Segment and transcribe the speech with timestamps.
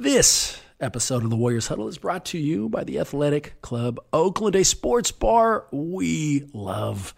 [0.00, 4.56] This episode of the Warriors Huddle is brought to you by the Athletic Club Oakland,
[4.56, 7.14] a sports bar we love.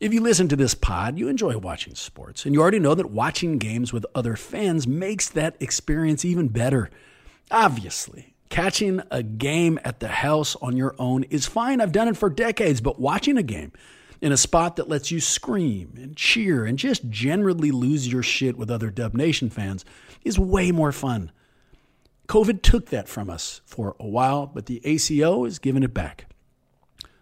[0.00, 3.10] If you listen to this pod, you enjoy watching sports, and you already know that
[3.10, 6.90] watching games with other fans makes that experience even better.
[7.50, 11.80] Obviously, catching a game at the house on your own is fine.
[11.80, 13.72] I've done it for decades, but watching a game
[14.20, 18.58] in a spot that lets you scream and cheer and just generally lose your shit
[18.58, 19.86] with other Dub Nation fans
[20.22, 21.32] is way more fun.
[22.28, 26.26] COVID took that from us for a while, but the ACO is giving it back.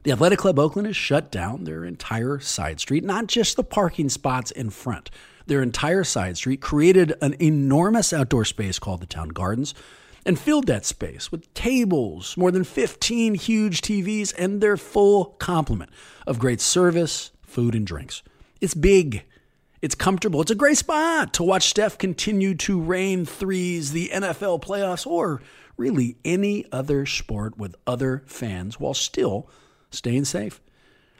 [0.04, 4.08] The Athletic Club Oakland has shut down their entire side street, not just the parking
[4.08, 5.10] spots in front.
[5.46, 9.74] Their entire side street created an enormous outdoor space called the Town Gardens
[10.24, 15.90] and filled that space with tables, more than 15 huge TVs, and their full complement
[16.26, 18.22] of great service, food, and drinks.
[18.60, 19.24] It's big.
[19.82, 20.40] It's comfortable.
[20.40, 25.42] It's a great spot to watch Steph continue to rain threes, the NFL playoffs, or
[25.76, 29.50] really any other sport with other fans while still
[29.90, 30.60] staying safe.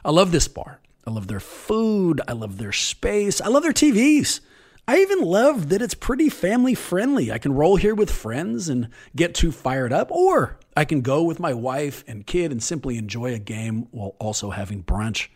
[0.05, 0.81] I love this bar.
[1.05, 2.21] I love their food.
[2.29, 3.41] I love their space.
[3.41, 4.39] I love their TVs.
[4.87, 7.33] I even love that it's pretty family friendly.
[7.33, 11.25] I can roll here with friends and get too fired up, or I can go
[11.25, 15.29] with my wife and kid and simply enjoy a game while also having brunch.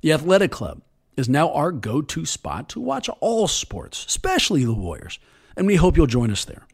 [0.00, 0.82] The Athletic Club
[1.18, 5.18] is now our go to spot to watch all sports, especially the Warriors,
[5.56, 6.64] and we hope you'll join us there.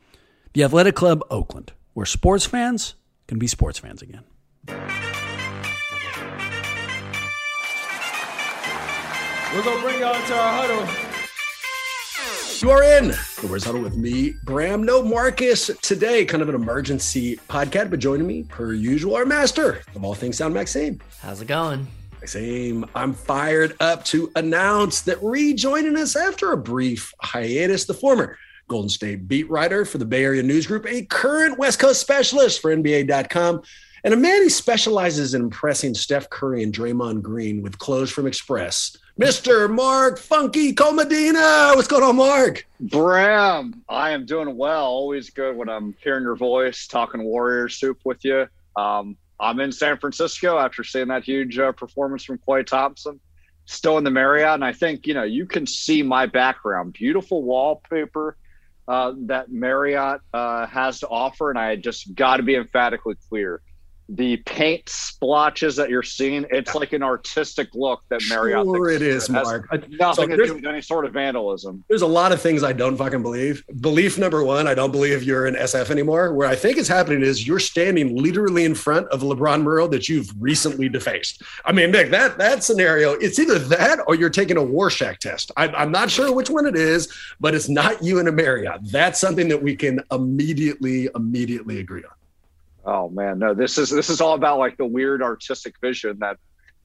[0.53, 2.95] The Athletic Club Oakland, where sports fans
[3.27, 4.25] can be sports fans again.
[4.69, 4.77] We're
[9.62, 10.87] gonna bring y'all into our huddle.
[12.61, 14.84] You are in the Warriors Huddle with me, Bram.
[14.84, 19.81] No Marcus today, kind of an emergency podcast, but joining me, per usual, our master
[19.95, 21.00] of all things sound, Maxime.
[21.20, 21.87] How's it going?
[22.25, 28.39] Maxime, I'm fired up to announce that rejoining us after a brief hiatus, the former
[28.66, 32.62] Golden State beat writer for the Bay Area News Group, a current West Coast specialist
[32.62, 33.61] for NBA.com,
[34.05, 38.27] and a man who specializes in impressing Steph Curry and Draymond Green with clothes from
[38.27, 38.97] Express.
[39.21, 39.71] Mr.
[39.71, 41.72] Mark Funky Cold Medina.
[41.75, 42.66] What's going on, Mark?
[42.81, 44.87] Bram, I am doing well.
[44.87, 48.48] Always good when I'm hearing your voice, talking Warrior Soup with you.
[48.77, 53.21] Um, I'm in San Francisco after seeing that huge uh, performance from Klay Thompson.
[53.67, 56.93] Still in the Marriott, and I think you know you can see my background.
[56.93, 58.37] Beautiful wallpaper
[58.87, 63.62] uh, that Marriott uh, has to offer, and I just got to be emphatically clear
[64.09, 68.65] the paint splotches that you're seeing, it's like an artistic look that Marriott.
[68.65, 69.66] Sure, it is, Mark.
[69.72, 71.84] Nothing so to do with any sort of vandalism.
[71.88, 73.65] There's a lot of things I don't fucking believe.
[73.81, 76.34] Belief number one, I don't believe you're an SF anymore.
[76.34, 79.88] Where I think it's happening is you're standing literally in front of a LeBron mural
[79.88, 81.42] that you've recently defaced.
[81.65, 85.50] I mean, Nick, that that scenario, it's either that or you're taking a Rorschach test.
[85.56, 88.81] I, I'm not sure which one it is, but it's not you in a Marriott.
[88.91, 92.13] That's something that we can immediately, immediately agree on.
[92.87, 96.37] Oh man, no, this is this is all about like the weird artistic vision that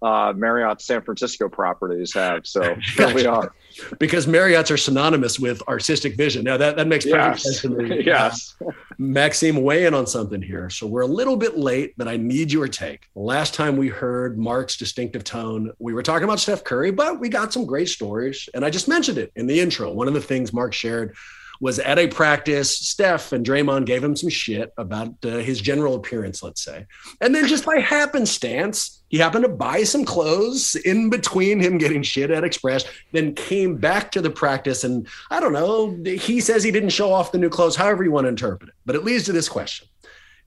[0.02, 2.48] uh, Marriott San Francisco properties have.
[2.48, 3.54] So here we are.
[4.00, 6.44] because Marriotts are synonymous with artistic vision.
[6.44, 7.44] Now that, that makes perfect yes.
[7.44, 8.04] sense to me.
[8.06, 8.56] yes.
[8.66, 10.70] Uh, Maxime weighing on something here.
[10.70, 13.08] So we're a little bit late, but I need your take.
[13.16, 17.30] Last time we heard Mark's distinctive tone, we were talking about Steph Curry, but we
[17.30, 18.48] got some great stories.
[18.54, 19.92] And I just mentioned it in the intro.
[19.92, 21.16] One of the things Mark shared
[21.59, 22.78] was at a practice.
[22.78, 26.86] Steph and Draymond gave him some shit about uh, his general appearance, let's say.
[27.22, 32.03] And then just by happenstance, he happened to buy some clothes in between him getting
[32.03, 34.84] shit at Express, then came back to the practice.
[34.84, 38.12] And I don't know, he says he didn't show off the new clothes, however you
[38.12, 38.75] want to interpret it.
[38.86, 39.88] But it leads to this question.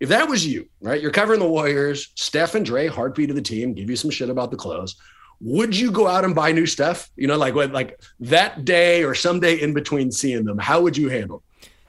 [0.01, 1.01] If that was you, right?
[1.01, 4.31] You're covering the Warriors, Steph and Dre, heartbeat of the team, give you some shit
[4.31, 4.97] about the clothes
[5.43, 7.11] would you go out and buy new stuff?
[7.17, 11.09] You know, like like that day or someday in between seeing them, how would you
[11.09, 11.43] handle?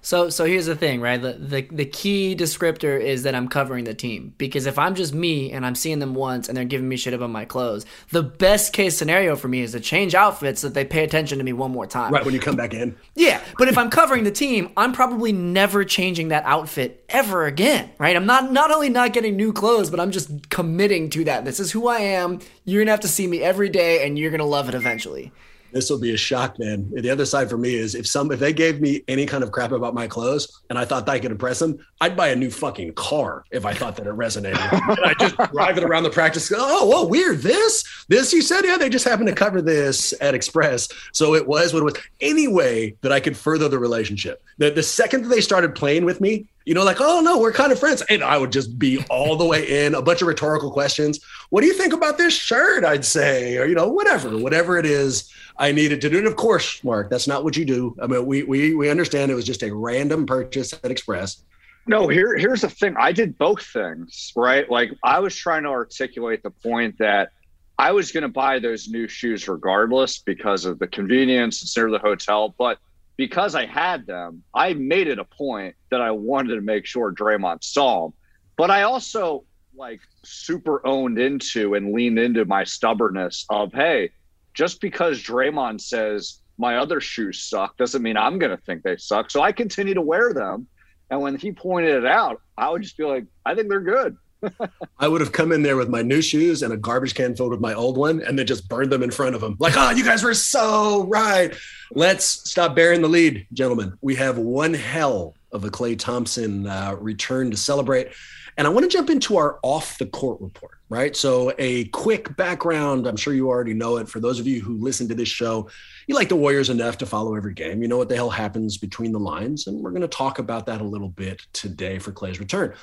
[0.03, 1.19] So so here's the thing, right?
[1.19, 5.13] The, the the key descriptor is that I'm covering the team because if I'm just
[5.13, 8.21] me and I'm seeing them once and they're giving me shit about my clothes, the
[8.21, 11.43] best case scenario for me is to change outfits so that they pay attention to
[11.45, 12.11] me one more time.
[12.11, 12.97] Right when you come back in.
[13.15, 17.89] Yeah, but if I'm covering the team, I'm probably never changing that outfit ever again,
[17.97, 18.17] right?
[18.17, 21.45] I'm not not only not getting new clothes, but I'm just committing to that.
[21.45, 22.39] This is who I am.
[22.65, 24.75] You're going to have to see me every day and you're going to love it
[24.75, 25.31] eventually
[25.73, 26.89] this will be a shock, man.
[26.93, 29.51] The other side for me is if some if they gave me any kind of
[29.51, 32.35] crap about my clothes and I thought that I could impress them, I'd buy a
[32.35, 34.71] new fucking car if I thought that it resonated.
[34.89, 36.51] and I just drive it around the practice.
[36.55, 37.39] Oh, whoa, weird.
[37.39, 40.87] This, this you said, yeah, they just happened to cover this at Express.
[41.11, 41.95] So it was what it was.
[42.21, 44.43] Any way that I could further the relationship.
[44.57, 47.51] The, the second that they started playing with me, you know, like, oh no, we're
[47.51, 48.01] kind of friends.
[48.09, 51.19] And I would just be all the way in, a bunch of rhetorical questions.
[51.49, 52.85] What do you think about this shirt?
[52.85, 56.17] I'd say, or you know, whatever, whatever it is I needed to do.
[56.17, 57.95] And of course, Mark, that's not what you do.
[58.01, 61.43] I mean, we we we understand it was just a random purchase at Express.
[61.85, 62.95] No, here here's the thing.
[62.97, 64.69] I did both things, right?
[64.69, 67.31] Like I was trying to articulate the point that
[67.77, 71.61] I was going to buy those new shoes regardless because of the convenience.
[71.61, 72.79] It's near the hotel, but
[73.17, 77.13] because I had them, I made it a point that I wanted to make sure
[77.13, 78.13] Draymond saw them.
[78.57, 79.43] But I also
[79.75, 84.11] like super owned into and leaned into my stubbornness of, hey,
[84.53, 88.97] just because Draymond says my other shoes suck doesn't mean I'm going to think they
[88.97, 89.31] suck.
[89.31, 90.67] So I continue to wear them.
[91.09, 94.17] And when he pointed it out, I would just be like, I think they're good.
[94.99, 97.51] I would have come in there with my new shoes and a garbage can filled
[97.51, 99.55] with my old one and then just burned them in front of him.
[99.59, 101.53] Like, oh, you guys were so right.
[101.91, 103.93] Let's stop bearing the lead, gentlemen.
[104.01, 108.09] We have one hell of a Klay Thompson uh, return to celebrate.
[108.57, 111.15] And I want to jump into our off the court report, right?
[111.15, 113.07] So, a quick background.
[113.07, 114.07] I'm sure you already know it.
[114.07, 115.69] For those of you who listen to this show,
[116.07, 117.81] you like the Warriors enough to follow every game.
[117.81, 119.67] You know what the hell happens between the lines.
[119.67, 122.73] And we're going to talk about that a little bit today for Klay's return.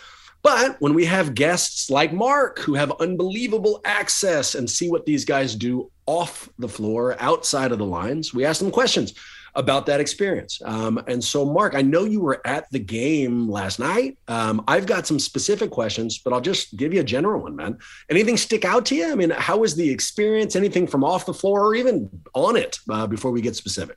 [0.42, 5.24] But when we have guests like Mark who have unbelievable access and see what these
[5.24, 9.14] guys do off the floor, outside of the lines, we ask them questions
[9.54, 10.60] about that experience.
[10.64, 14.18] Um, and so, Mark, I know you were at the game last night.
[14.28, 17.78] Um, I've got some specific questions, but I'll just give you a general one, man.
[18.08, 19.10] Anything stick out to you?
[19.10, 20.56] I mean, how was the experience?
[20.56, 23.96] Anything from off the floor or even on it uh, before we get specific?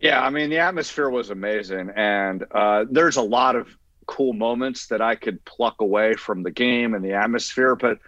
[0.00, 1.90] Yeah, I mean, the atmosphere was amazing.
[1.96, 3.68] And uh, there's a lot of
[4.06, 7.74] cool moments that I could pluck away from the game and the atmosphere.
[7.74, 7.98] But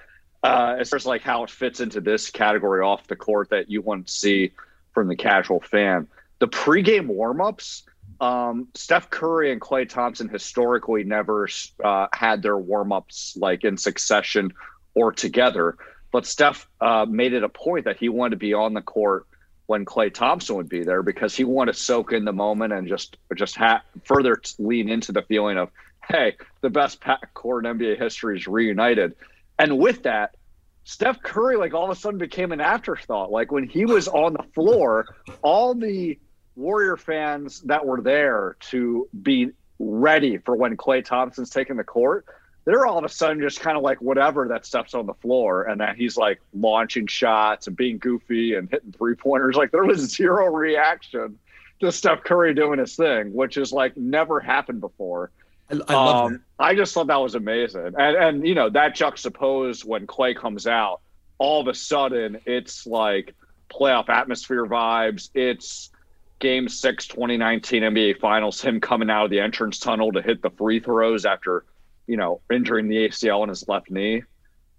[0.42, 3.70] uh, as far as like how it fits into this category off the court that
[3.70, 4.52] you want to see
[4.92, 6.06] from the casual fan,
[6.38, 7.82] the pregame warmups.
[8.20, 11.48] Um, Steph Curry and Klay Thompson historically never
[11.84, 14.52] uh, had their warmups like in succession
[14.94, 15.76] or together.
[16.10, 19.26] But Steph uh, made it a point that he wanted to be on the court
[19.66, 22.88] when Klay Thompson would be there because he wanted to soak in the moment and
[22.88, 25.70] just just ha- further lean into the feeling of
[26.08, 29.14] hey, the best backcourt in NBA history is reunited.
[29.58, 30.36] And with that,
[30.84, 33.30] Steph Curry, like all of a sudden became an afterthought.
[33.30, 35.06] Like when he was on the floor,
[35.42, 36.18] all the
[36.58, 42.26] Warrior fans that were there to be ready for when Klay Thompson's taking the court,
[42.64, 45.62] they're all of a sudden just kind of like whatever that stuff's on the floor.
[45.62, 49.54] And that he's like launching shots and being goofy and hitting three pointers.
[49.54, 51.38] Like there was zero reaction
[51.80, 55.30] to Steph Curry doing his thing, which is like never happened before.
[55.70, 58.94] I, I love um, I just thought that was amazing, and and you know that
[58.94, 61.00] juxtaposed when Klay comes out,
[61.38, 63.34] all of a sudden it's like
[63.70, 65.30] playoff atmosphere vibes.
[65.34, 65.90] It's
[66.38, 68.60] Game Six, 2019 NBA Finals.
[68.60, 71.64] Him coming out of the entrance tunnel to hit the free throws after,
[72.06, 74.22] you know, injuring the ACL in his left knee.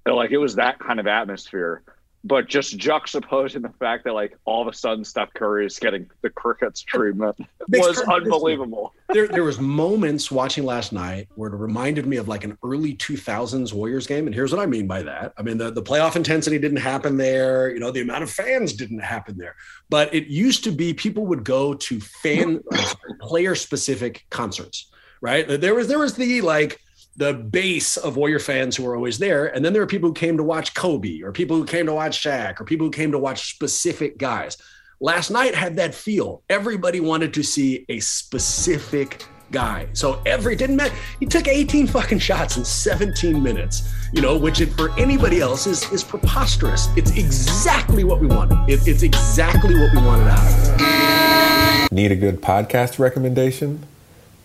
[0.05, 1.83] like it was that kind of atmosphere
[2.23, 6.09] but just juxtaposing the fact that like all of a sudden Steph Curry is getting
[6.21, 7.37] the crickets treatment
[7.69, 8.93] was unbelievable.
[9.13, 12.95] there, there was moments watching last night where it reminded me of like an early
[12.95, 15.33] 2000s Warriors game, and here's what I mean by that.
[15.37, 17.71] I mean the the playoff intensity didn't happen there.
[17.71, 19.55] You know the amount of fans didn't happen there,
[19.89, 24.91] but it used to be people would go to fan uh, player specific concerts.
[25.21, 26.81] Right there was there was the like
[27.15, 29.47] the base of Warrior fans who were always there.
[29.47, 31.93] And then there are people who came to watch Kobe or people who came to
[31.93, 34.57] watch Shaq or people who came to watch specific guys.
[35.01, 36.43] Last night had that feel.
[36.49, 39.87] Everybody wanted to see a specific guy.
[39.93, 40.93] So every didn't matter.
[41.19, 45.67] He took 18 fucking shots in 17 minutes, you know, which it, for anybody else
[45.67, 46.87] is is preposterous.
[46.95, 48.57] It's exactly what we wanted.
[48.69, 53.85] It, it's exactly what we wanted out of Need a good podcast recommendation?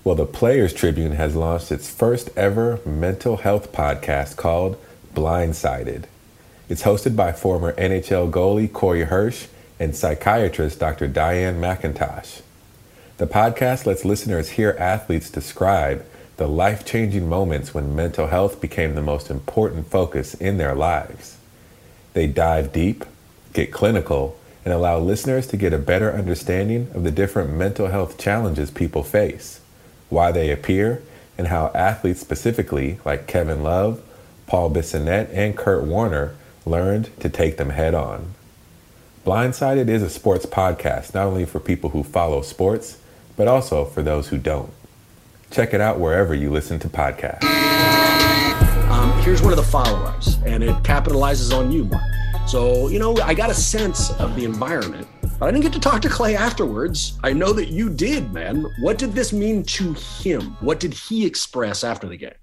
[0.04, 4.76] Well, the Players Tribune has launched its first ever mental health podcast called
[5.14, 6.04] Blindsided.
[6.68, 9.46] It's hosted by former NHL goalie Corey Hirsch
[9.80, 11.08] and psychiatrist Dr.
[11.08, 12.42] Diane McIntosh.
[13.16, 16.04] The podcast lets listeners hear athletes describe
[16.36, 21.38] the life changing moments when mental health became the most important focus in their lives.
[22.12, 23.06] They dive deep,
[23.54, 28.18] get clinical, and allow listeners to get a better understanding of the different mental health
[28.18, 29.62] challenges people face
[30.14, 31.02] why they appear,
[31.36, 34.00] and how athletes specifically, like Kevin Love,
[34.46, 38.34] Paul Bissonnette, and Kurt Warner, learned to take them head on.
[39.26, 42.98] Blindsided is a sports podcast not only for people who follow sports,
[43.36, 44.70] but also for those who don't.
[45.50, 47.44] Check it out wherever you listen to podcasts.
[48.90, 52.02] Um, here's one of the follow ups, and it capitalizes on you, Mark.
[52.46, 55.08] So, you know, I got a sense of the environment
[55.40, 57.18] I didn't get to talk to Klay afterwards.
[57.24, 58.66] I know that you did, man.
[58.80, 60.56] What did this mean to him?
[60.60, 62.34] What did he express after the game?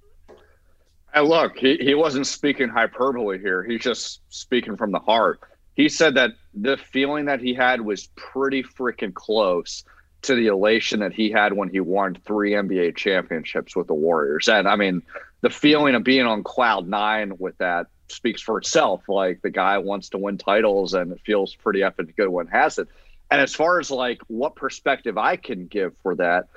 [1.14, 3.64] Hey, look, he, he wasn't speaking hyperbole here.
[3.64, 5.40] He's just speaking from the heart.
[5.76, 9.84] He said that the feeling that he had was pretty freaking close
[10.24, 14.48] to the elation that he had when he won three NBA championships with the Warriors.
[14.48, 15.02] And I mean,
[15.40, 19.04] the feeling of being on cloud nine with that speaks for itself.
[19.08, 22.78] Like the guy wants to win titles and it feels pretty effing good when has
[22.78, 22.88] it.
[23.30, 26.48] And as far as like what perspective I can give for that,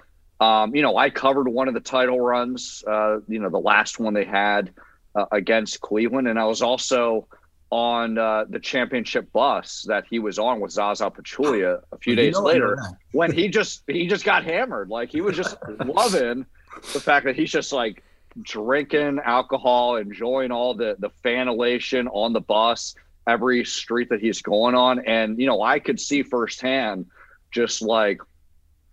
[0.40, 4.00] um, you know, I covered one of the title runs, uh, you know, the last
[4.00, 4.70] one they had
[5.14, 6.26] uh, against Cleveland.
[6.26, 7.28] And I was also
[7.70, 12.38] on uh, the championship bus that he was on with Zaza Pachulia a few days
[12.38, 12.78] later
[13.12, 14.88] when he just he just got hammered.
[14.88, 16.46] Like he was just loving
[16.92, 18.02] the fact that he's just like
[18.42, 22.94] drinking alcohol, enjoying all the the fan elation on the bus,
[23.26, 27.06] every street that he's going on, and you know I could see firsthand
[27.50, 28.20] just like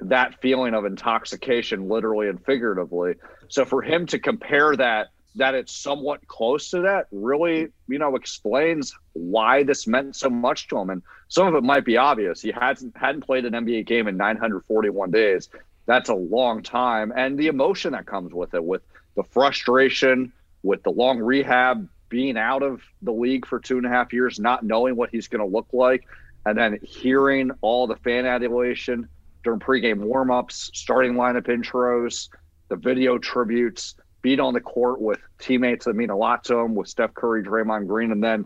[0.01, 3.15] that feeling of intoxication, literally and figuratively.
[3.47, 8.15] So for him to compare that that it's somewhat close to that really, you know,
[8.15, 10.89] explains why this meant so much to him.
[10.89, 12.41] And some of it might be obvious.
[12.41, 15.49] He hasn't hadn't played an NBA game in 941 days.
[15.85, 18.81] That's a long time, and the emotion that comes with it, with
[19.15, 20.31] the frustration,
[20.63, 24.39] with the long rehab, being out of the league for two and a half years,
[24.39, 26.05] not knowing what he's going to look like,
[26.45, 29.07] and then hearing all the fan adulation
[29.43, 32.29] during pregame warmups, starting lineup intros,
[32.69, 36.75] the video tributes being on the court with teammates that mean a lot to him,
[36.75, 38.45] with Steph Curry, Draymond Green, and then,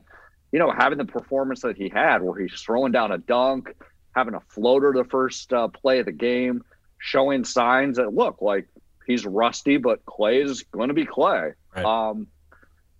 [0.52, 3.76] you know, having the performance that he had where he's throwing down a dunk,
[4.16, 6.64] having a floater the first uh, play of the game,
[6.98, 8.68] showing signs that look like
[9.06, 11.54] he's rusty, but Klay is going to be Klay.
[11.76, 11.86] Right.
[11.86, 12.28] Um,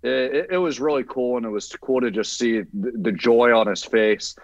[0.04, 3.58] it, it, was really cool, and it was cool to just see the, the joy
[3.58, 4.36] on his face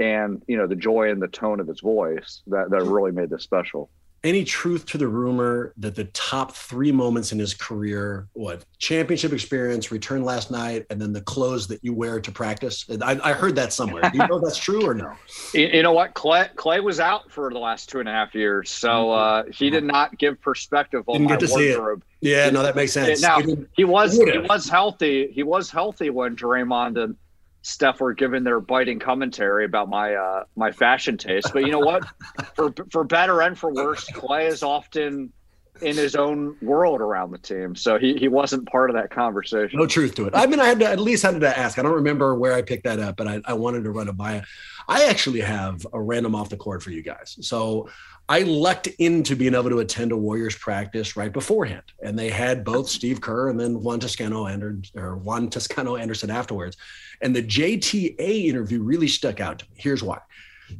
[0.00, 3.30] and you know the joy in the tone of his voice that that really made
[3.30, 3.90] this special
[4.24, 9.32] any truth to the rumor that the top three moments in his career, what championship
[9.32, 12.86] experience, return last night, and then the clothes that you wear to practice?
[13.02, 14.02] I, I heard that somewhere.
[14.10, 15.12] Do you know that's true or no?
[15.54, 16.14] You, you, know what?
[16.14, 19.48] Klay, Klay was out for the last two and a half years, so mm-hmm.
[19.48, 22.02] uh, he did not give perspective on Didn't my wardrobe.
[22.20, 23.20] Yeah, no, that makes sense.
[23.20, 23.40] Now
[23.72, 25.30] he was he was healthy.
[25.32, 27.16] He was healthy when Draymond and
[27.62, 31.50] Steph were giving their biting commentary about my uh, my fashion taste.
[31.52, 32.04] But you know what?
[32.54, 35.32] for for better and for worse, Klay is often
[35.80, 39.78] in his own world around the team, so he he wasn't part of that conversation.
[39.78, 40.34] No truth to it.
[40.34, 41.78] I mean, I had to at least had to ask.
[41.78, 44.16] I don't remember where I picked that up, but I, I wanted to run it
[44.16, 44.42] by.
[44.88, 47.36] I actually have a random off the court for you guys.
[47.40, 47.88] So
[48.28, 52.64] I lucked into being able to attend a Warriors practice right beforehand, and they had
[52.64, 56.76] both Steve Kerr and then Juan Toscano Anderson, or Juan Toscano Anderson afterwards.
[57.20, 59.76] And the JTA interview really stuck out to me.
[59.76, 60.18] Here's why: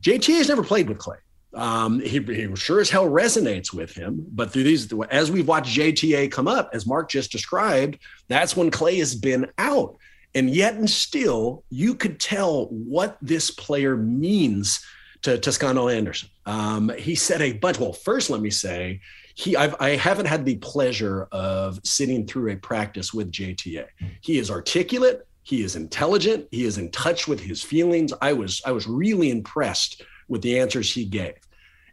[0.01, 1.19] JTA has never played with Klay.
[1.55, 4.25] Um, he, he sure as hell resonates with him.
[4.31, 8.71] But through these, as we've watched JTA come up, as Mark just described, that's when
[8.71, 9.97] Klay has been out.
[10.35, 14.85] And yet, and still, you could tell what this player means
[15.23, 16.29] to Toscano Anderson.
[16.47, 17.79] Um, he said a bunch.
[17.79, 19.01] Well, first, let me say,
[19.35, 23.87] he I've, I haven't had the pleasure of sitting through a practice with JTA.
[24.21, 25.27] He is articulate.
[25.43, 26.49] He is intelligent.
[26.51, 28.13] He is in touch with his feelings.
[28.21, 31.35] I was I was really impressed with the answers he gave.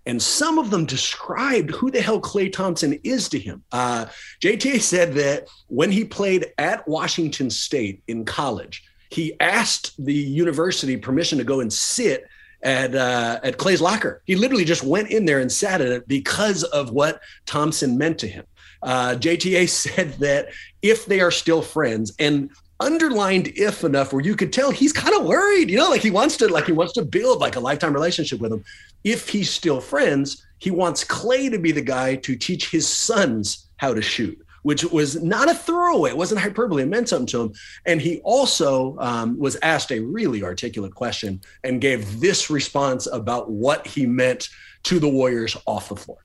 [0.09, 3.63] And some of them described who the hell Klay Thompson is to him.
[3.71, 4.07] Uh,
[4.41, 10.97] JTA said that when he played at Washington State in college, he asked the university
[10.97, 12.25] permission to go and sit
[12.63, 14.23] at uh, at Klay's locker.
[14.25, 18.17] He literally just went in there and sat in it because of what Thompson meant
[18.17, 18.45] to him.
[18.81, 20.47] Uh, JTA said that
[20.81, 22.49] if they are still friends, and
[22.79, 26.11] underlined if enough where you could tell he's kind of worried, you know, like he
[26.11, 28.63] wants to like he wants to build like a lifetime relationship with him.
[29.03, 33.67] If he's still friends, he wants Klay to be the guy to teach his sons
[33.77, 36.09] how to shoot which was not a throwaway.
[36.09, 36.83] It wasn't hyperbole.
[36.83, 37.53] It meant something to him.
[37.85, 43.49] And he also um, was asked a really articulate question and gave this response about
[43.49, 44.49] what he meant
[44.83, 46.17] to the Warriors off the floor.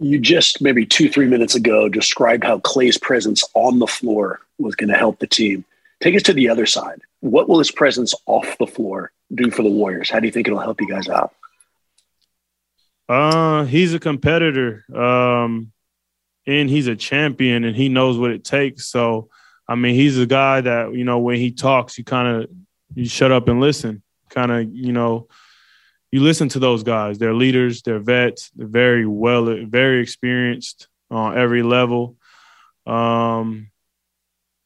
[0.00, 4.74] You just maybe two, three minutes ago described how Klay's presence on the floor was
[4.74, 5.64] going to help the team.
[6.00, 7.00] Take us to the other side.
[7.20, 10.10] What will his presence off the floor do for the Warriors?
[10.10, 11.34] How do you think it'll help you guys out?
[13.08, 14.84] Uh, he's a competitor.
[14.94, 15.72] Um,
[16.46, 18.86] and he's a champion and he knows what it takes.
[18.86, 19.28] So,
[19.66, 22.50] I mean, he's a guy that, you know, when he talks, you kind of
[22.94, 24.02] you shut up and listen.
[24.30, 25.28] Kind of, you know,
[26.10, 27.18] you listen to those guys.
[27.18, 32.16] They're leaders, they're vets, they're very well, very experienced on every level.
[32.86, 33.70] Um,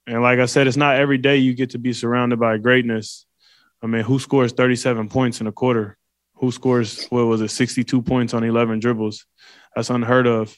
[0.08, 3.26] and like I said, it's not every day you get to be surrounded by greatness.
[3.82, 5.98] I mean, who scores 37 points in a quarter?
[6.36, 9.26] Who scores, what was it, 62 points on 11 dribbles?
[9.76, 10.56] That's unheard of.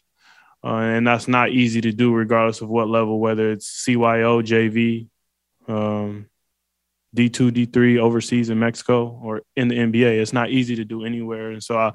[0.62, 5.08] Uh, and that's not easy to do, regardless of what level, whether it's CYO, JV.
[5.66, 6.26] Um,
[7.16, 10.20] D2, D3 overseas in Mexico or in the NBA.
[10.20, 11.50] It's not easy to do anywhere.
[11.50, 11.92] And so I,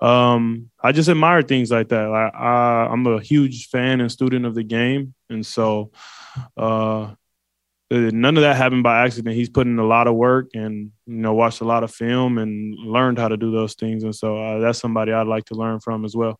[0.00, 2.10] um, I just admire things like that.
[2.10, 5.14] I, I, am a huge fan and student of the game.
[5.28, 5.90] And so
[6.56, 7.14] uh,
[7.90, 9.34] none of that happened by accident.
[9.34, 12.38] He's put in a lot of work and, you know, watched a lot of film
[12.38, 14.04] and learned how to do those things.
[14.04, 16.38] And so uh, that's somebody I'd like to learn from as well.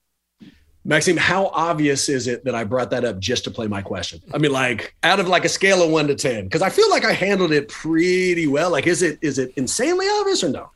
[0.85, 4.23] Maxime, how obvious is it that I brought that up just to play my question?
[4.33, 6.89] I mean, like out of like a scale of one to ten, because I feel
[6.89, 8.71] like I handled it pretty well.
[8.71, 10.71] Like, is it is it insanely obvious or no?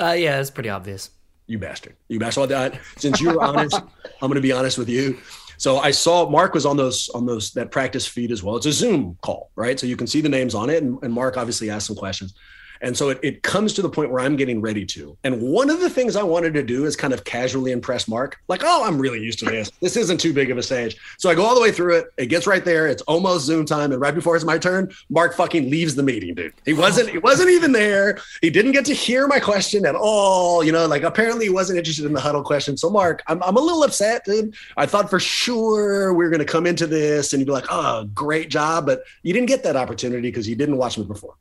[0.00, 1.10] Uh, yeah, it's pretty obvious.
[1.48, 1.96] You bastard!
[2.08, 2.48] You bastard!
[2.48, 3.74] That since you're honest,
[4.22, 5.18] I'm going to be honest with you.
[5.62, 8.56] So I saw Mark was on those on those that practice feed as well.
[8.56, 9.78] It's a Zoom call, right?
[9.78, 12.34] So you can see the names on it, and, and Mark obviously asked some questions.
[12.82, 15.16] And so it, it comes to the point where I'm getting ready to.
[15.24, 18.40] And one of the things I wanted to do is kind of casually impress Mark,
[18.48, 19.70] like, oh, I'm really used to this.
[19.80, 20.96] This isn't too big of a stage.
[21.18, 22.06] So I go all the way through it.
[22.18, 22.88] It gets right there.
[22.88, 23.92] It's almost Zoom time.
[23.92, 26.52] And right before it's my turn, Mark fucking leaves the meeting, dude.
[26.64, 28.18] He wasn't, he wasn't even there.
[28.40, 30.64] He didn't get to hear my question at all.
[30.64, 32.76] You know, like apparently he wasn't interested in the huddle question.
[32.76, 34.54] So Mark, I'm, I'm a little upset, dude.
[34.76, 37.66] I thought for sure we were going to come into this and you'd be like,
[37.70, 38.86] oh, great job.
[38.86, 41.34] But you didn't get that opportunity because you didn't watch me before.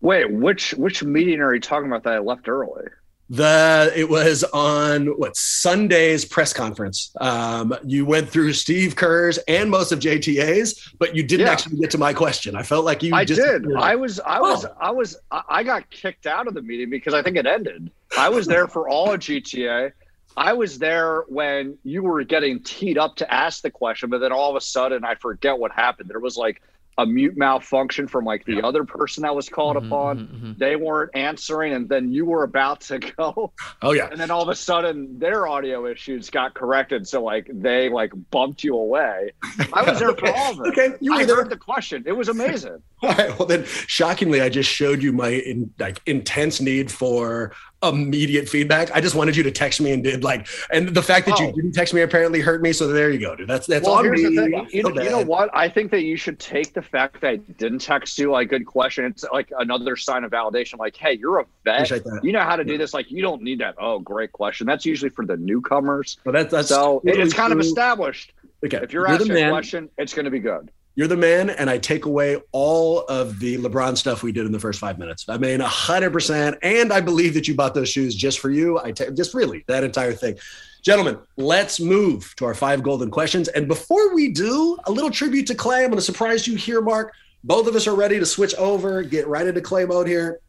[0.00, 2.86] Wait, which which meeting are you talking about that I left early?
[3.30, 7.14] The it was on what Sunday's press conference.
[7.20, 11.52] Um, you went through Steve Kerr's and most of JTA's, but you didn't yeah.
[11.52, 12.56] actually get to my question.
[12.56, 13.14] I felt like you.
[13.14, 13.66] I did.
[13.76, 14.18] I was.
[14.20, 14.64] I was.
[14.64, 14.74] Oh.
[14.80, 15.18] I was.
[15.30, 17.90] I got kicked out of the meeting because I think it ended.
[18.16, 19.92] I was there for all of JTA.
[20.38, 24.32] I was there when you were getting teed up to ask the question, but then
[24.32, 26.08] all of a sudden, I forget what happened.
[26.08, 26.62] There was like
[26.98, 28.66] a mute malfunction from like the yeah.
[28.66, 30.18] other person that was called mm-hmm, upon.
[30.18, 30.52] Mm-hmm, mm-hmm.
[30.58, 33.52] They weren't answering, and then you were about to go.
[33.80, 34.08] Oh yeah.
[34.10, 37.06] And then all of a sudden their audio issues got corrected.
[37.06, 39.30] So like they like bumped you away.
[39.72, 40.26] I was there okay.
[40.32, 40.68] for all of it.
[40.70, 40.96] Okay.
[41.00, 41.36] You were I there.
[41.36, 42.02] heard the question.
[42.04, 42.82] It was amazing.
[43.02, 43.38] all right.
[43.38, 48.90] Well then shockingly, I just showed you my in, like intense need for immediate feedback.
[48.94, 51.46] I just wanted you to text me and did like, and the fact that oh.
[51.46, 52.72] you didn't text me apparently hurt me.
[52.72, 53.48] So there you go, dude.
[53.48, 54.02] That's that's well, all.
[54.02, 54.34] Here's me.
[54.34, 54.68] the thing.
[54.70, 55.50] You, you, know what?
[55.54, 58.66] I think that you should take the fact that I didn't text you like good
[58.66, 59.04] question.
[59.04, 60.78] It's like another sign of validation.
[60.78, 61.90] Like, hey, you're a vet.
[62.22, 62.78] You know how to do yeah.
[62.78, 62.94] this.
[62.94, 63.76] Like, you don't need that.
[63.78, 64.66] Oh, great question.
[64.66, 66.18] That's usually for the newcomers.
[66.24, 67.60] But that's, that's so totally it's kind true.
[67.60, 68.32] of established.
[68.64, 68.78] Okay.
[68.78, 71.70] If you're, you're asking a question, it's going to be good you're the man, and
[71.70, 75.28] I take away all of the LeBron stuff we did in the first five minutes.
[75.28, 78.80] I mean, hundred percent, and I believe that you bought those shoes just for you.
[78.80, 80.38] I t- just really that entire thing.
[80.82, 83.46] Gentlemen, let's move to our five golden questions.
[83.46, 85.84] And before we do, a little tribute to Klay.
[85.84, 87.14] I'm going to surprise you here, Mark.
[87.44, 90.40] Both of us are ready to switch over, get right into Klay mode here.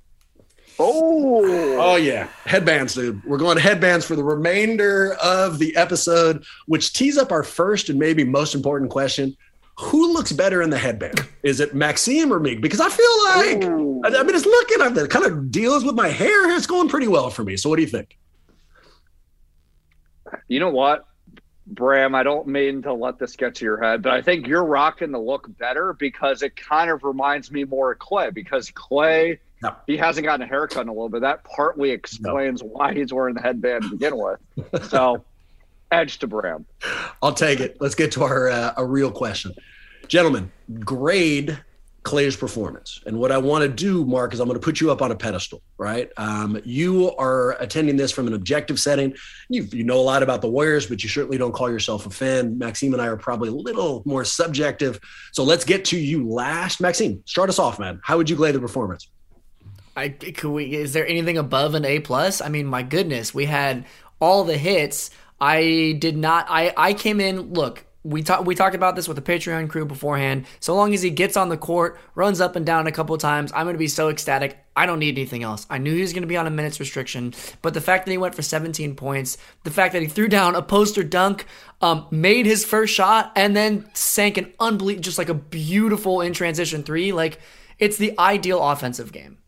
[0.79, 3.23] Oh, oh yeah, headbands, dude.
[3.23, 7.99] We're going headbands for the remainder of the episode, which tees up our first and
[7.99, 9.37] maybe most important question
[9.79, 11.25] who looks better in the headband?
[11.41, 12.55] Is it Maxime or me?
[12.55, 15.95] Because I feel like I, I mean it's looking at the kind of deals with
[15.95, 16.53] my hair.
[16.53, 17.55] It's going pretty well for me.
[17.55, 18.17] So what do you think?
[20.49, 21.05] You know what,
[21.65, 22.13] Bram?
[22.13, 25.11] I don't mean to let this get to your head, but I think you're rocking
[25.11, 28.33] the look better because it kind of reminds me more of Klay.
[28.33, 29.73] Because Klay, no.
[29.87, 31.21] he hasn't gotten a haircut in a little bit.
[31.21, 32.67] That partly explains no.
[32.67, 34.39] why he's wearing the headband to begin with.
[34.89, 35.23] So
[35.91, 36.65] edge to Bram.
[37.21, 37.77] I'll take it.
[37.79, 39.53] Let's get to our uh, a real question,
[40.07, 40.51] gentlemen.
[40.79, 41.59] Grade
[42.03, 44.91] Klay's performance, and what I want to do, Mark, is I'm going to put you
[44.91, 45.61] up on a pedestal.
[45.77, 46.09] Right?
[46.17, 49.15] Um, you are attending this from an objective setting.
[49.49, 52.09] You you know a lot about the Warriors, but you certainly don't call yourself a
[52.09, 52.57] fan.
[52.57, 54.99] Maxime and I are probably a little more subjective.
[55.33, 56.79] So let's get to you last.
[56.81, 57.99] Maxime, start us off, man.
[58.03, 59.09] How would you grade the performance?
[59.99, 62.41] I could we is there anything above an A plus?
[62.41, 63.85] I mean, my goodness, we had
[64.21, 65.11] all the hits.
[65.41, 66.45] I did not.
[66.49, 67.53] I I came in.
[67.53, 70.45] Look, we talked we talked about this with the Patreon crew beforehand.
[70.59, 73.51] So long as he gets on the court, runs up and down a couple times,
[73.53, 74.57] I'm going to be so ecstatic.
[74.75, 75.65] I don't need anything else.
[75.69, 78.11] I knew he was going to be on a minutes restriction, but the fact that
[78.11, 81.45] he went for 17 points, the fact that he threw down a poster dunk,
[81.81, 86.33] um, made his first shot, and then sank an unbelievable, just like a beautiful in
[86.33, 87.39] transition three, like
[87.79, 89.39] it's the ideal offensive game.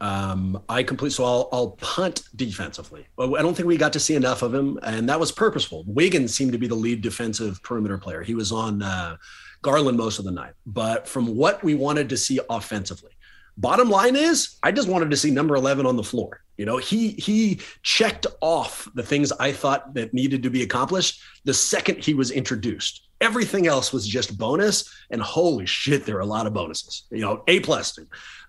[0.00, 3.06] Um, I complete, so I'll, I'll punt defensively.
[3.18, 5.84] I don't think we got to see enough of him, and that was purposeful.
[5.86, 8.22] Wiggins seemed to be the lead defensive perimeter player.
[8.22, 9.16] He was on uh,
[9.62, 10.52] Garland most of the night.
[10.66, 13.12] But from what we wanted to see offensively,
[13.56, 16.42] bottom line is I just wanted to see number 11 on the floor.
[16.56, 21.20] You know, he he checked off the things I thought that needed to be accomplished
[21.44, 23.03] the second he was introduced.
[23.24, 27.04] Everything else was just bonus, and holy shit, there are a lot of bonuses.
[27.10, 27.98] You know, A plus.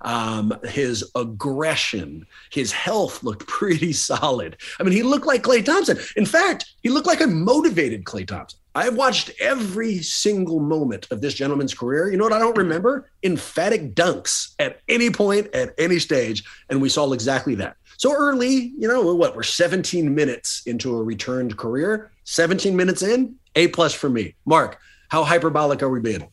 [0.01, 4.57] Um, his aggression, his health looked pretty solid.
[4.77, 5.97] I mean, he looked like Klay Thompson.
[6.17, 8.59] In fact, he looked like a motivated Klay Thompson.
[8.75, 12.11] I've watched every single moment of this gentleman's career.
[12.11, 13.09] You know what I don't remember?
[13.23, 16.43] Emphatic dunks at any point, at any stage.
[16.69, 17.77] And we saw exactly that.
[17.97, 19.35] So early, you know, what?
[19.35, 22.11] We're 17 minutes into a returned career.
[22.25, 24.35] 17 minutes in, A plus for me.
[24.45, 24.79] Mark,
[25.09, 26.27] how hyperbolic are we being?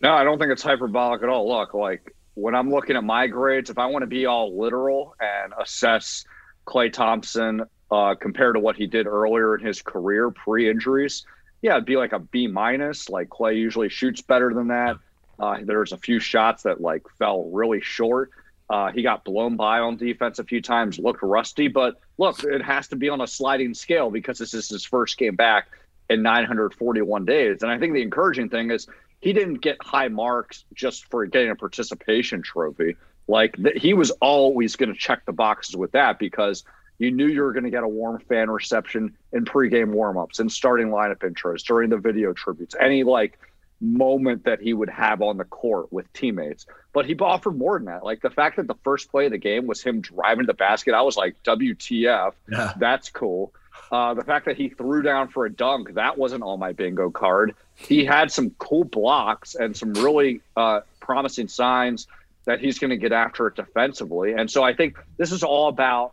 [0.00, 1.48] No, I don't think it's hyperbolic at all.
[1.48, 5.14] Look, like when I'm looking at my grades, if I want to be all literal
[5.20, 6.24] and assess
[6.66, 11.26] Klay Thompson uh, compared to what he did earlier in his career pre injuries,
[11.62, 13.08] yeah, it'd be like a B minus.
[13.08, 14.96] Like Klay usually shoots better than that.
[15.38, 18.30] Uh, there's a few shots that like fell really short.
[18.70, 22.62] Uh, he got blown by on defense a few times, looked rusty, but look, it
[22.62, 25.66] has to be on a sliding scale because this is his first game back
[26.08, 27.62] in 941 days.
[27.62, 28.86] And I think the encouraging thing is
[29.20, 32.94] he didn't get high marks just for getting a participation trophy.
[33.26, 36.62] Like th- he was always going to check the boxes with that because
[36.98, 40.50] you knew you were going to get a warm fan reception in pregame warmups and
[40.50, 42.76] starting lineup intros during the video tributes.
[42.78, 43.36] Any like
[43.80, 46.66] moment that he would have on the court with teammates.
[46.92, 48.04] But he offered more than that.
[48.04, 50.54] Like the fact that the first play of the game was him driving to the
[50.54, 52.72] basket, I was like, WTF, Yeah.
[52.78, 53.52] that's cool.
[53.90, 57.10] Uh, the fact that he threw down for a dunk, that wasn't on my bingo
[57.10, 57.54] card.
[57.74, 62.06] He had some cool blocks and some really uh, promising signs
[62.44, 64.32] that he's going to get after it defensively.
[64.32, 66.12] And so I think this is all about,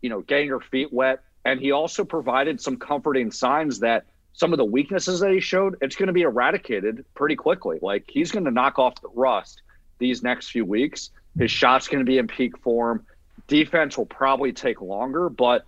[0.00, 1.20] you know, getting your feet wet.
[1.44, 4.04] And he also provided some comforting signs that
[4.38, 7.80] some of the weaknesses that he showed, it's going to be eradicated pretty quickly.
[7.82, 9.62] Like he's going to knock off the rust
[9.98, 11.10] these next few weeks.
[11.36, 13.04] His shot's going to be in peak form.
[13.48, 15.66] Defense will probably take longer, but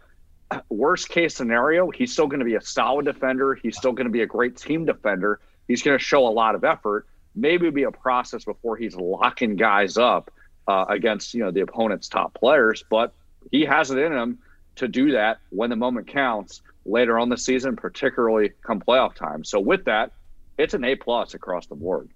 [0.69, 3.57] worst case scenario, he's still going to be a solid defender.
[3.57, 5.41] He's still going to be a great team defender.
[5.67, 7.09] He's going to show a lot of effort.
[7.35, 10.31] Maybe it'll be a process before he's locking guys up
[10.69, 13.15] uh, against you know the opponent's top players, but
[13.51, 14.39] he has it in him
[14.77, 19.45] to do that when the moment counts later on the season, particularly come playoff time.
[19.45, 20.13] So with that,
[20.59, 22.11] it's an A plus across the board.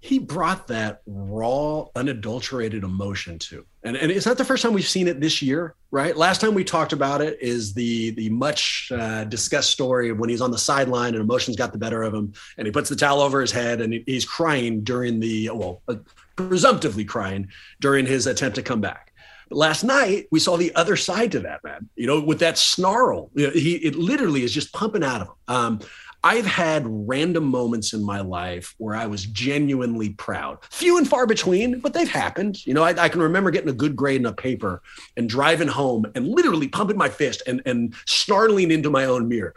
[0.00, 4.88] He brought that raw, unadulterated emotion to, and, and it's not the first time we've
[4.88, 6.16] seen it this year, right?
[6.16, 10.28] Last time we talked about it is the the much uh, discussed story of when
[10.28, 12.96] he's on the sideline and emotions got the better of him, and he puts the
[12.96, 15.94] towel over his head and he, he's crying during the well, uh,
[16.34, 17.48] presumptively crying
[17.80, 19.11] during his attempt to come back.
[19.52, 21.88] Last night we saw the other side to that man.
[21.96, 25.34] You know, with that snarl, he it literally is just pumping out of him.
[25.48, 25.80] Um,
[26.24, 30.58] I've had random moments in my life where I was genuinely proud.
[30.70, 32.64] Few and far between, but they've happened.
[32.64, 34.82] You know, I, I, can remember getting a good grade in a paper
[35.16, 39.54] and driving home and literally pumping my fist and, and snarling into my own mirror.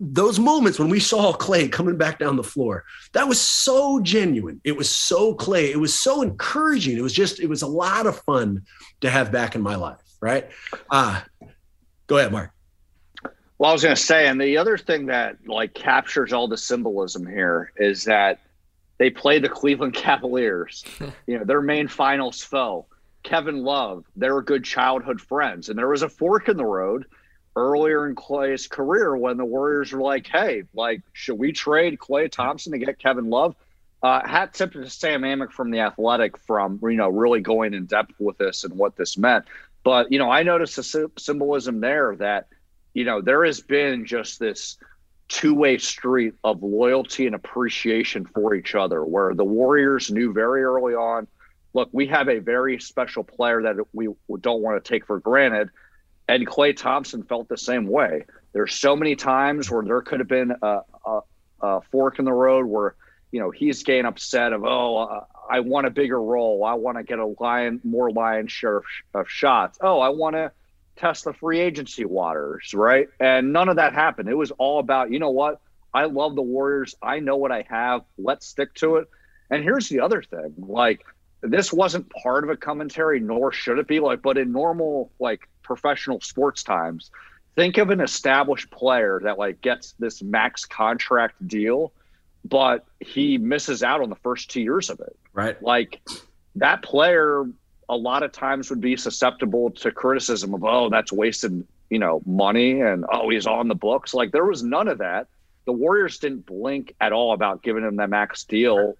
[0.00, 4.60] Those moments when we saw Klay coming back down the floor, that was so genuine.
[4.64, 5.70] It was so Klay.
[5.70, 6.96] It was so encouraging.
[6.96, 8.62] It was just, it was a lot of fun
[9.02, 10.48] to have back in my life, right?
[10.90, 11.20] Uh,
[12.06, 12.52] go ahead, Mark.
[13.58, 16.56] Well, I was going to say, and the other thing that like captures all the
[16.56, 18.40] symbolism here is that
[18.98, 20.84] they play the Cleveland Cavaliers,
[21.26, 22.86] you know, their main finals foe.
[23.24, 27.04] Kevin Love, they were good childhood friends, and there was a fork in the road
[27.56, 32.30] earlier in Klay's career when the Warriors were like, "Hey, like, should we trade Klay
[32.30, 33.56] Thompson to get Kevin Love?"
[34.00, 37.86] Uh, hat tip to Sam Amick from the Athletic from you know really going in
[37.86, 39.46] depth with this and what this meant.
[39.82, 42.46] But you know, I noticed the symbolism there that
[42.94, 44.78] you know, there has been just this
[45.28, 50.62] two way street of loyalty and appreciation for each other where the Warriors knew very
[50.62, 51.26] early on
[51.74, 54.08] look, we have a very special player that we
[54.40, 55.70] don't want to take for granted.
[56.26, 58.24] And Klay Thompson felt the same way.
[58.52, 61.20] There's so many times where there could have been a, a,
[61.62, 62.94] a fork in the road where,
[63.30, 66.64] you know, he's getting upset of, oh, uh, I want a bigger role.
[66.64, 69.78] I want to get a lion, more lion share of, of shots.
[69.80, 70.52] Oh, I want to
[70.98, 73.08] test the free agency waters, right?
[73.20, 74.28] And none of that happened.
[74.28, 75.60] It was all about, you know what?
[75.94, 76.94] I love the Warriors.
[77.00, 78.02] I know what I have.
[78.18, 79.08] Let's stick to it.
[79.50, 81.04] And here's the other thing like,
[81.40, 84.00] this wasn't part of a commentary, nor should it be.
[84.00, 87.10] Like, but in normal, like, professional sports times,
[87.54, 91.92] think of an established player that, like, gets this max contract deal,
[92.44, 95.16] but he misses out on the first two years of it.
[95.32, 95.62] Right.
[95.62, 96.00] Like,
[96.56, 97.46] that player
[97.88, 102.20] a lot of times would be susceptible to criticism of, oh, that's wasted, you know,
[102.26, 104.12] money and oh, he's on the books.
[104.14, 105.28] Like there was none of that.
[105.64, 108.94] The Warriors didn't blink at all about giving him that max deal,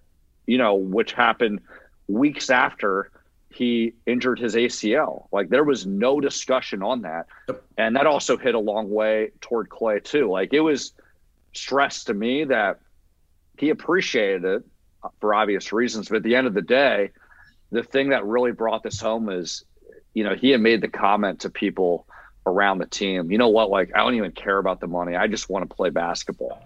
[0.45, 1.61] you know, which happened
[2.07, 3.11] weeks after
[3.51, 5.27] he injured his ACL.
[5.31, 7.27] Like there was no discussion on that.
[7.77, 10.29] And that also hit a long way toward Klay too.
[10.29, 10.93] Like it was
[11.53, 12.79] stressed to me that
[13.57, 14.63] he appreciated it
[15.19, 17.11] for obvious reasons, but at the end of the day,
[17.71, 19.63] the thing that really brought this home is,
[20.13, 22.05] you know, he had made the comment to people
[22.45, 25.15] around the team, you know what, like I don't even care about the money.
[25.15, 26.63] I just want to play basketball.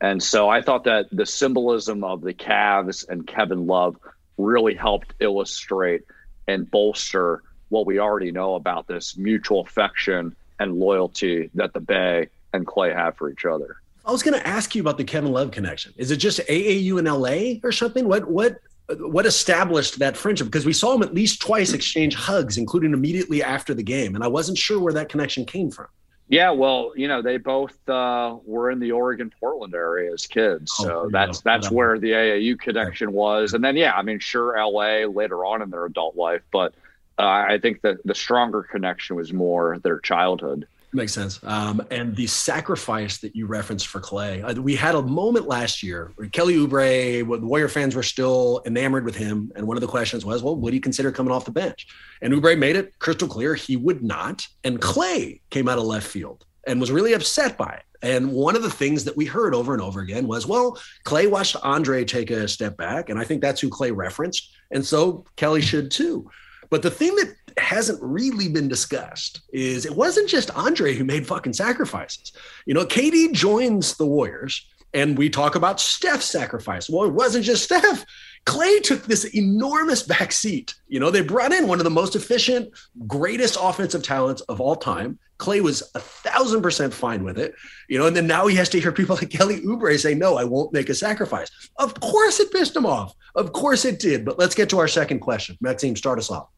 [0.00, 3.96] And so I thought that the symbolism of the Cavs and Kevin Love
[4.36, 6.02] really helped illustrate
[6.46, 12.28] and bolster what we already know about this mutual affection and loyalty that the Bay
[12.52, 13.76] and Klay have for each other.
[14.04, 15.94] I was going to ask you about the Kevin Love connection.
[15.96, 18.06] Is it just AAU in LA or something?
[18.06, 20.46] What what what established that friendship?
[20.46, 24.22] Because we saw him at least twice exchange hugs, including immediately after the game, and
[24.22, 25.86] I wasn't sure where that connection came from.
[26.28, 30.72] Yeah, well, you know, they both uh, were in the Oregon Portland area as kids,
[30.80, 33.52] oh, so that's that's where the AAU connection was.
[33.52, 36.74] And then, yeah, I mean, sure, LA later on in their adult life, but
[37.18, 40.66] uh, I think that the stronger connection was more their childhood.
[40.94, 41.40] Makes sense.
[41.42, 45.82] Um, and the sacrifice that you referenced for Klay, uh, we had a moment last
[45.82, 49.50] year where Kelly Oubre, the Warrior fans were still enamored with him.
[49.56, 51.88] And one of the questions was, well, would he consider coming off the bench?
[52.22, 54.46] And Oubre made it crystal clear he would not.
[54.62, 57.82] And Klay came out of left field and was really upset by it.
[58.08, 61.28] And one of the things that we heard over and over again was, well, Klay
[61.28, 63.08] watched Andre take a step back.
[63.08, 64.52] And I think that's who Klay referenced.
[64.70, 66.30] And so Kelly should too.
[66.70, 71.26] But the thing that hasn't really been discussed is it wasn't just Andre who made
[71.26, 72.32] fucking sacrifices.
[72.66, 76.88] You know, KD joins the Warriors and we talk about Steph's sacrifice.
[76.88, 78.04] Well, it wasn't just Steph.
[78.46, 80.74] Klay took this enormous backseat.
[80.86, 82.70] You know, they brought in one of the most efficient,
[83.06, 85.18] greatest offensive talents of all time.
[85.38, 87.54] Klay was a thousand percent fine with it,
[87.88, 90.36] you know, and then now he has to hear people like Kelly Oubre say, No,
[90.36, 91.50] I won't make a sacrifice.
[91.76, 93.14] Of course it pissed him off.
[93.34, 94.24] Of course it did.
[94.24, 95.58] But let's get to our second question.
[95.60, 96.48] Maxime, start us off.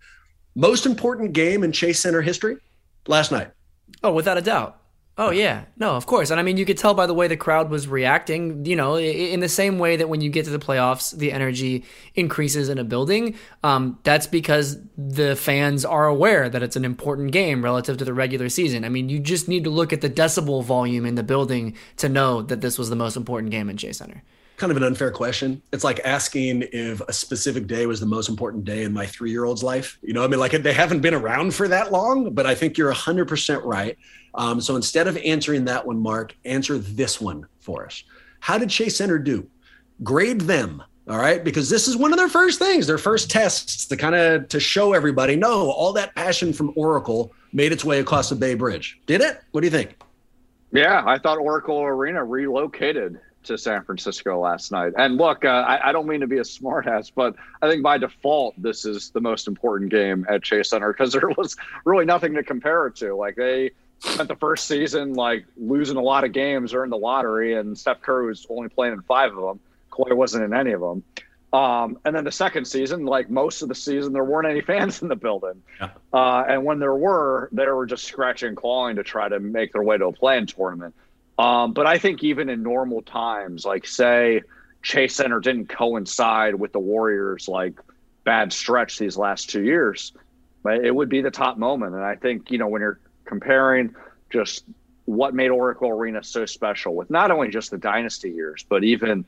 [0.57, 2.57] Most important game in Chase Center history
[3.07, 3.51] last night.
[4.03, 4.81] Oh, without a doubt.
[5.19, 7.37] Oh yeah, no, of course, and I mean you could tell by the way the
[7.37, 8.65] crowd was reacting.
[8.65, 11.85] You know, in the same way that when you get to the playoffs, the energy
[12.15, 13.37] increases in a building.
[13.63, 18.15] Um, that's because the fans are aware that it's an important game relative to the
[18.15, 18.85] regular season.
[18.85, 22.09] I mean, you just need to look at the decibel volume in the building to
[22.09, 24.23] know that this was the most important game in Chase Center
[24.57, 25.63] kind of an unfair question.
[25.73, 29.31] It's like asking if a specific day was the most important day in my three
[29.31, 29.99] year old's life.
[30.03, 32.79] You know, I mean, like they haven't been around for that long, but I think
[32.79, 33.97] you're 100% right.
[34.35, 38.05] Um, so instead of answering that one, Mark, answer this one for us.
[38.41, 39.47] How did Chase Center do?
[40.03, 40.83] Grade them.
[41.09, 44.17] All right, because this is one of their first things, their first tests to kind
[44.17, 48.35] of to show everybody, no, all that passion from Oracle made its way across the
[48.35, 48.99] Bay Bridge.
[49.07, 49.41] Did it?
[49.53, 49.97] What do you think?
[50.73, 54.93] Yeah, I thought Oracle Arena relocated to San Francisco last night.
[54.97, 57.99] And look, uh, I, I, don't mean to be a smartass, but I think by
[57.99, 62.35] default, this is the most important game at Chase Center because there was really nothing
[62.35, 63.15] to compare it to.
[63.15, 66.99] Like they spent the first season like losing a lot of games or in the
[66.99, 69.61] lottery, and Steph Curry was only playing in five of them.
[69.91, 71.03] Klay wasn't in any of them.
[71.53, 75.03] Um, and then the second season, like most of the season, there weren't any fans
[75.03, 75.63] in the building.
[75.81, 75.91] Yeah.
[76.13, 79.73] Uh, and when there were, they were just scratching and clawing to try to make
[79.73, 80.95] their way to a play-in tournament.
[81.39, 84.43] Um, but I think even in normal times, like say
[84.83, 87.79] Chase Center didn't coincide with the Warriors like
[88.25, 90.13] bad stretch these last two years,
[90.63, 91.95] but it would be the top moment.
[91.95, 93.95] And I think, you know, when you're comparing
[94.31, 94.65] just
[95.05, 99.25] what made Oracle Arena so special with not only just the dynasty years, but even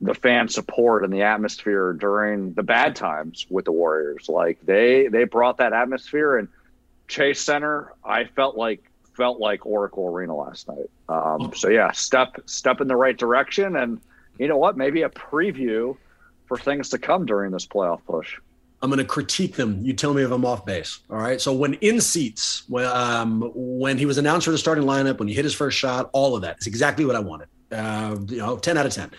[0.00, 4.28] the fan support and the atmosphere during the bad times with the Warriors.
[4.28, 6.48] Like they they brought that atmosphere and
[7.10, 8.89] Chase Center, I felt like
[9.20, 10.88] felt like Oracle Arena last night.
[11.10, 14.00] Um, so yeah, step step in the right direction, and
[14.38, 14.78] you know what?
[14.78, 15.94] Maybe a preview
[16.46, 18.38] for things to come during this playoff push.
[18.80, 19.84] I'm going to critique them.
[19.84, 21.00] You tell me if I'm off base.
[21.10, 21.38] All right.
[21.38, 25.28] So when in seats, when um, when he was announced for the starting lineup, when
[25.28, 27.48] he hit his first shot, all of that is exactly what I wanted.
[27.70, 29.10] Uh, you know, 10 out of 10.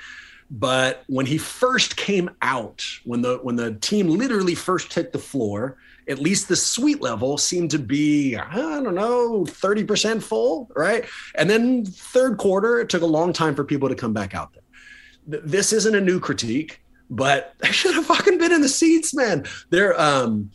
[0.49, 5.19] But when he first came out, when the when the team literally first hit the
[5.19, 5.77] floor,
[6.11, 11.05] at least the suite level seemed to be, I don't know, 30% full, right?
[11.35, 14.53] And then third quarter, it took a long time for people to come back out
[14.53, 15.41] there.
[15.41, 19.45] This isn't a new critique, but I should have fucking been in the seats, man.
[19.69, 20.51] There, um,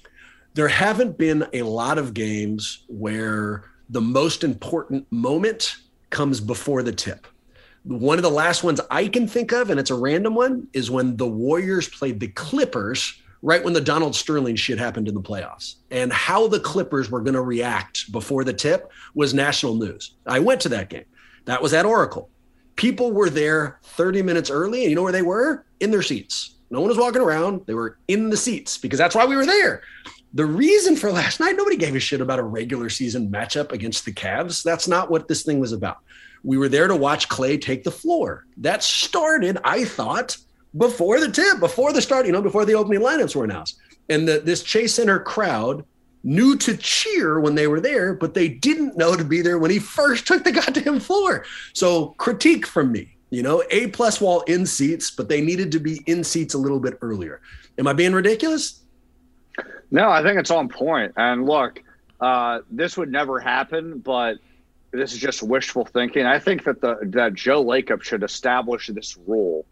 [0.54, 5.76] there haven't been a lot of games where the most important moment
[6.10, 7.26] comes before the tip.
[7.84, 10.90] One of the last ones I can think of, and it's a random one, is
[10.90, 15.22] when the Warriors played the Clippers right when the Donald Sterling shit happened in the
[15.22, 15.76] playoffs.
[15.92, 20.16] And how the Clippers were going to react before the tip was national news.
[20.26, 21.04] I went to that game.
[21.44, 22.28] That was at Oracle.
[22.74, 25.64] People were there 30 minutes early, and you know where they were?
[25.78, 26.56] In their seats.
[26.70, 27.60] No one was walking around.
[27.66, 29.82] They were in the seats because that's why we were there.
[30.34, 34.04] The reason for last night, nobody gave a shit about a regular season matchup against
[34.04, 34.64] the Cavs.
[34.64, 35.98] That's not what this thing was about.
[36.42, 38.44] We were there to watch Klay take the floor.
[38.56, 40.36] That started, I thought,
[40.76, 43.78] before the tip, before the start, you know, before the opening lineups were announced.
[44.08, 45.84] And the, this Chase Center crowd
[46.22, 49.70] knew to cheer when they were there, but they didn't know to be there when
[49.70, 51.44] he first took the goddamn floor.
[51.72, 53.12] So critique from me.
[53.30, 56.58] You know, A plus wall in seats, but they needed to be in seats a
[56.58, 57.40] little bit earlier.
[57.76, 58.82] Am I being ridiculous?
[59.90, 61.12] No, I think it's on point.
[61.16, 61.82] And look,
[62.20, 64.38] uh, this would never happen, but
[64.92, 66.24] this is just wishful thinking.
[66.24, 69.66] I think that the that Joe Lacob should establish this rule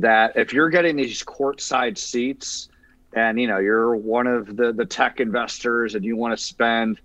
[0.00, 2.68] that if you're getting these courtside seats
[3.14, 7.00] and you know you're one of the the tech investors and you want to spend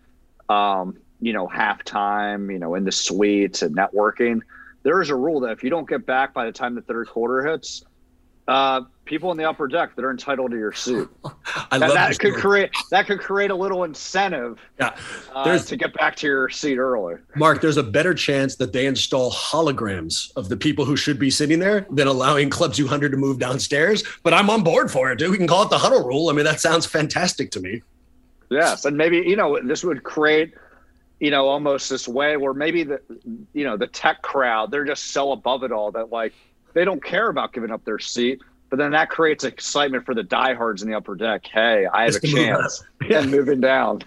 [0.49, 4.41] um, you know halftime you know in the suites and networking
[4.84, 7.08] there is a rule that if you don't get back by the time the third
[7.08, 7.84] quarter hits
[8.47, 11.06] uh, people in the upper deck that are entitled to your seat.
[11.69, 12.41] I love that could story.
[12.41, 14.95] create that could create a little incentive Yeah.
[15.36, 17.15] uh, to get back to your seat early.
[17.36, 21.30] Mark, there's a better chance that they install holograms of the people who should be
[21.30, 24.02] sitting there than allowing Club 200 to move downstairs.
[24.24, 25.30] But I'm on board for it, dude.
[25.32, 26.30] We can call it the huddle rule.
[26.30, 27.82] I mean, that sounds fantastic to me.
[28.50, 30.54] Yes, and maybe you know this would create
[31.19, 33.02] you know almost this way where maybe the
[33.54, 36.34] you know the tech crowd they're just so above it all that like
[36.74, 38.41] they don't care about giving up their seat.
[38.71, 41.45] But then that creates excitement for the diehards in the upper deck.
[41.45, 42.84] Hey, I have Just a move chance.
[43.07, 43.19] Yeah.
[43.19, 44.01] And moving down.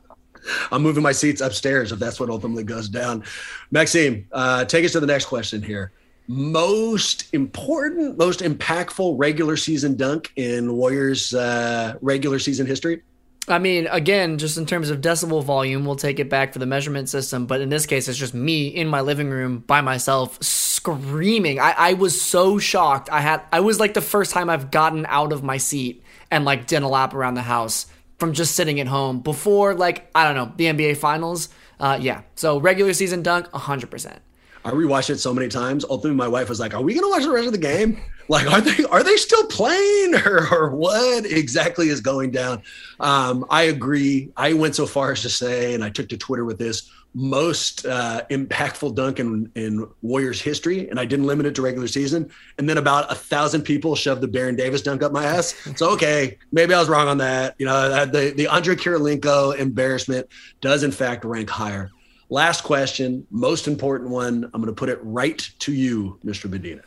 [0.70, 3.24] I'm moving my seats upstairs if that's what ultimately goes down.
[3.72, 5.90] Maxime, uh, take us to the next question here.
[6.28, 13.02] Most important, most impactful regular season dunk in Warriors uh, regular season history?
[13.48, 16.66] I mean, again, just in terms of decibel volume, we'll take it back for the
[16.66, 17.46] measurement system.
[17.46, 21.60] But in this case, it's just me in my living room by myself screaming.
[21.60, 23.08] I, I was so shocked.
[23.10, 26.44] I had I was like the first time I've gotten out of my seat and
[26.44, 27.86] like done a lap around the house
[28.18, 31.48] from just sitting at home before like I don't know the NBA finals.
[31.78, 34.20] Uh, yeah, so regular season dunk, hundred percent.
[34.64, 35.84] I rewatched it so many times.
[35.88, 38.00] Ultimately, my wife was like, "Are we to watch the rest of the game?
[38.28, 42.62] Like, are they are they still playing, or, or what exactly is going down?"
[43.00, 44.30] Um, I agree.
[44.36, 47.86] I went so far as to say, and I took to Twitter with this most
[47.86, 52.30] uh, impactful dunk in, in Warriors history, and I didn't limit it to regular season.
[52.58, 55.54] And then about a thousand people shoved the Baron Davis dunk up my ass.
[55.76, 57.54] So okay, maybe I was wrong on that.
[57.58, 60.28] You know, the the Andrei Kirilenko embarrassment
[60.60, 61.90] does in fact rank higher.
[62.28, 64.44] Last question, most important one.
[64.44, 66.50] I'm going to put it right to you, Mr.
[66.50, 66.82] Medina.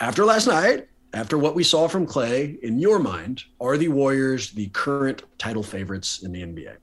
[0.00, 4.50] After last night, after what we saw from Klay, in your mind, are the Warriors
[4.50, 6.76] the current title favorites in the NBA?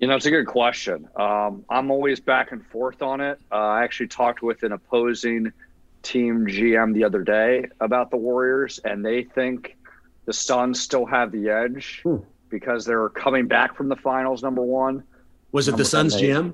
[0.00, 1.08] You know, it's a good question.
[1.16, 3.40] Um, I'm always back and forth on it.
[3.50, 5.50] Uh, I actually talked with an opposing
[6.02, 9.76] team GM the other day about the Warriors, and they think
[10.26, 12.16] the Suns still have the edge Hmm.
[12.50, 15.02] because they're coming back from the finals, number one.
[15.52, 16.30] Was it the Suns eight.
[16.30, 16.52] GM?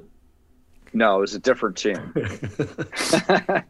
[0.92, 2.14] No, it was a different team.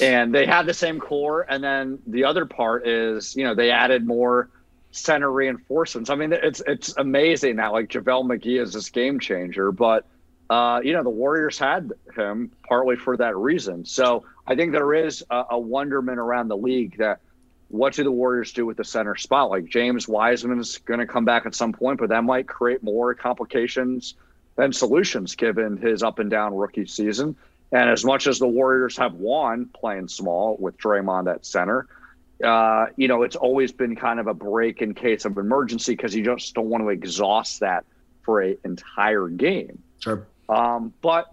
[0.00, 1.46] and they had the same core.
[1.48, 4.50] And then the other part is, you know, they added more
[4.90, 6.10] center reinforcements.
[6.10, 10.06] I mean, it's it's amazing that like JaVale McGee is this game changer, but
[10.48, 13.84] uh, you know, the Warriors had him partly for that reason.
[13.84, 17.20] So I think there is a, a wonderment around the league that
[17.68, 19.50] what do the Warriors do with the center spot?
[19.50, 22.82] Like James Wiseman is going to come back at some point, but that might create
[22.82, 24.14] more complications
[24.54, 27.36] than solutions given his up and down rookie season.
[27.72, 31.88] And as much as the Warriors have won playing small with Draymond at center,
[32.44, 36.14] uh, you know, it's always been kind of a break in case of emergency because
[36.14, 37.84] you just don't want to exhaust that
[38.22, 39.82] for an entire game.
[40.00, 40.26] Sure.
[40.48, 41.32] Um, but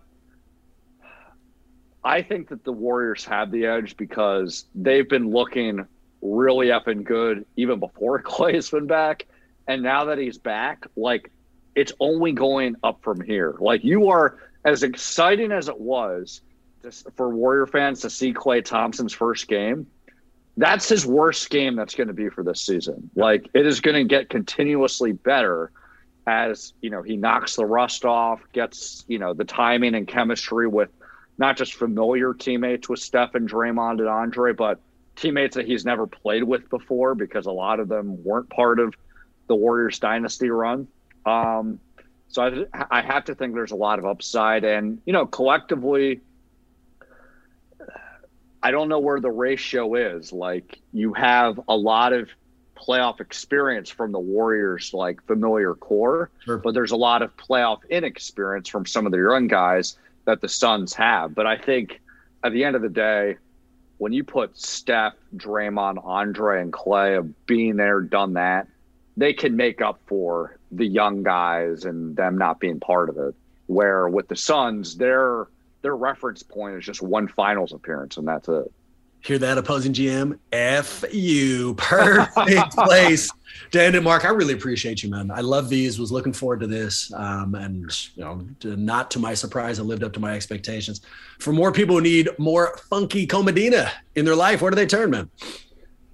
[2.04, 5.86] I think that the Warriors have the edge because they've been looking
[6.22, 9.28] really effing good even before Klay's been back.
[9.67, 11.32] And now that he's back, like
[11.76, 13.56] it's only going up from here.
[13.60, 16.41] Like you are as exciting as it was
[16.82, 19.88] just for Warrior fans to see Klay Thompson's first game.
[20.58, 23.10] That's his worst game that's going to be for this season.
[23.15, 25.71] Like it is going to get continuously better
[26.26, 30.67] as you know he knocks the rust off, gets you know the timing and chemistry
[30.67, 30.89] with
[31.38, 34.80] not just familiar teammates with Steph and Draymond and Andre, but
[35.15, 38.93] teammates that he's never played with before because a lot of them weren't part of
[39.47, 40.88] the Warriors dynasty run.
[41.26, 41.80] Um,
[42.34, 46.19] so I, I have to think there's a lot of upside, and you know collectively.
[48.62, 50.32] I don't know where the ratio is.
[50.32, 52.30] Like you have a lot of
[52.78, 56.58] playoff experience from the Warriors, like familiar core, Sure.
[56.58, 60.47] but there's a lot of playoff inexperience from some of the young guys that the
[60.49, 61.36] Suns have.
[61.36, 62.01] But I think
[62.43, 63.38] at the end of the day,
[63.97, 68.68] when you put Steph, Draymond, Andre, and Klay of being there, done that,
[69.18, 73.36] they can make up for the young guys and them not being part of it.
[73.68, 75.47] Where with the Suns, their
[75.82, 78.72] their reference point is just one finals appearance, and that's it.
[79.22, 80.38] Hear that, opposing GM?
[80.51, 81.76] F you.
[81.76, 83.30] Perfect place
[83.72, 84.26] to end it, Mark.
[84.26, 85.32] I really appreciate you, man.
[85.32, 85.97] I love these.
[85.97, 89.84] Was looking forward to this, um, and you know, to, not to my surprise, it
[89.84, 91.01] lived up to my expectations.
[91.39, 94.86] For more people who need more funky Cold Medina in their life, where do they
[94.86, 95.30] turn, man?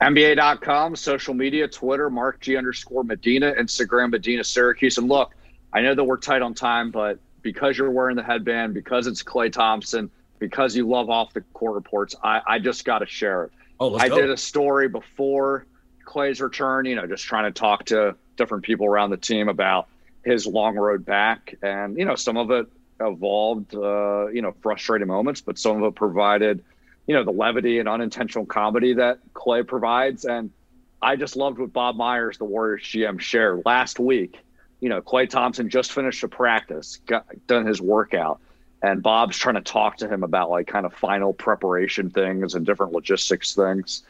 [0.01, 4.97] NBA.com, social media, Twitter, Mark G underscore Medina, Instagram Medina Syracuse.
[4.97, 5.35] And look,
[5.73, 9.23] I know that we're tight on time, but because you're wearing the headband, because it's
[9.23, 13.45] Klay Thompson, because you love off the court reports, I, I just got to share
[13.45, 13.51] it.
[13.79, 14.21] Oh, I go.
[14.21, 15.65] did a story before
[16.05, 19.89] Klay's return, you know, just trying to talk to different people around the team about
[20.23, 21.55] his long road back.
[21.61, 22.67] And, you know, some of it
[23.01, 26.63] evolved, uh, you know, frustrating moments, but some of it provided–
[27.09, 30.25] you know, the levity and unintentional comedy that Klay provides.
[30.25, 30.51] And
[31.01, 34.37] I just loved what Bob Myers, the Warriors GM, shared last week.
[34.79, 38.39] You know, Klay Thompson just finished a practice, got done his workout,
[38.83, 42.63] and Bob's trying to talk to him about like kind of final preparation things and
[42.63, 44.03] different logistics things.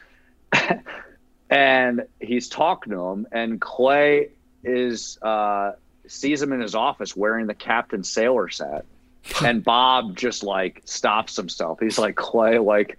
[1.48, 4.28] and he's talking to him, and Klay
[4.62, 5.72] is uh,
[6.06, 8.84] sees him in his office wearing the captain sailor set
[9.44, 11.78] and Bob just like stops himself.
[11.80, 12.98] He's like, Klay, like,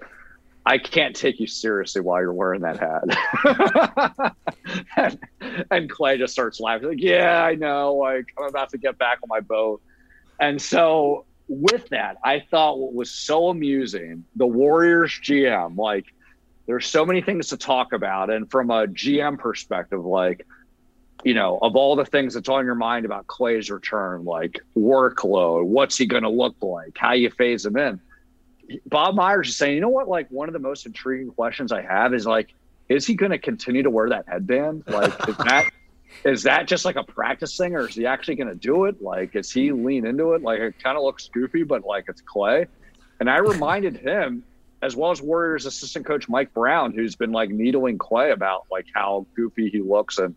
[0.65, 4.36] I can't take you seriously while you're wearing that hat.
[4.95, 5.19] and,
[5.72, 7.95] and, Klay just starts laughing, like, yeah, I know.
[7.95, 9.82] Like, I'm about to get back on my boat.
[10.39, 16.05] And so, with that, I thought what was so amusing the Warriors GM, like,
[16.67, 18.30] there's so many things to talk about.
[18.30, 20.45] And from a GM perspective, like,
[21.24, 25.65] you know, of all the things that's on your mind about Klay's return, like workload,
[25.65, 27.99] what's he going to look like, how you phase him in.
[28.86, 30.07] Bob Myers is saying, you know what?
[30.07, 32.53] Like one of the most intriguing questions I have is like,
[32.89, 34.84] is he going to continue to wear that headband?
[34.88, 35.69] Like, is that
[36.26, 39.01] is that just like a practice thing, or is he actually going to do it?
[39.01, 40.41] Like, is he lean into it?
[40.41, 42.67] Like, it kind of looks goofy, but like it's Klay.
[43.19, 44.43] And I reminded him,
[44.82, 48.88] as well as Warriors assistant coach Mike Brown, who's been like needling Klay about like
[48.93, 50.36] how goofy he looks and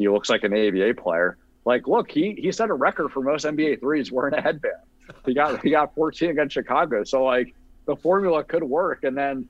[0.00, 1.36] he looks like an ABA player.
[1.66, 4.74] Like, look, he he set a record for most NBA threes wearing a headband.
[5.26, 7.04] He got he got 14 against Chicago.
[7.04, 9.04] So like the formula could work.
[9.04, 9.46] And then